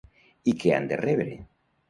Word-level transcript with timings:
I 0.51 0.55
què 0.63 0.71
han 0.77 0.87
de 0.93 0.99
rebre? 1.03 1.37